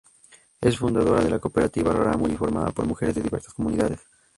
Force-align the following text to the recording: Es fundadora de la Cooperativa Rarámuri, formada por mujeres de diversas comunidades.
Es 0.61 0.79
fundadora 0.79 1.23
de 1.23 1.29
la 1.29 1.37
Cooperativa 1.37 1.93
Rarámuri, 1.93 2.35
formada 2.35 2.71
por 2.71 2.87
mujeres 2.87 3.13
de 3.13 3.21
diversas 3.21 3.53
comunidades. 3.53 3.99